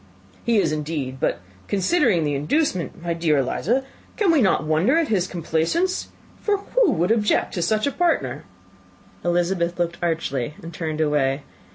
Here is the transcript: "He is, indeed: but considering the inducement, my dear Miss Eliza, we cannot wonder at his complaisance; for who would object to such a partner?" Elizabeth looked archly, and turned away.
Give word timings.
"He 0.43 0.57
is, 0.57 0.71
indeed: 0.71 1.19
but 1.19 1.41
considering 1.67 2.23
the 2.23 2.33
inducement, 2.33 3.03
my 3.03 3.13
dear 3.13 3.35
Miss 3.37 3.45
Eliza, 3.45 3.83
we 4.19 4.37
cannot 4.37 4.63
wonder 4.65 4.97
at 4.97 5.09
his 5.09 5.27
complaisance; 5.27 6.07
for 6.41 6.57
who 6.57 6.89
would 6.93 7.11
object 7.11 7.53
to 7.53 7.61
such 7.61 7.85
a 7.85 7.91
partner?" 7.91 8.43
Elizabeth 9.23 9.77
looked 9.77 9.99
archly, 10.01 10.55
and 10.63 10.73
turned 10.73 11.01
away. 11.01 11.43